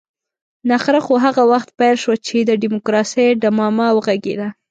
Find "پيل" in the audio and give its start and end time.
1.79-1.95